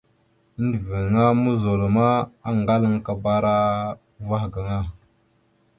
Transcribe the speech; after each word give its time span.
Endəveŋá 0.59 1.23
muzol 1.41 1.81
ma, 1.95 2.07
aŋgalaŋkabara 2.47 3.55
uvah 4.21 4.45
gaŋa. 4.53 4.79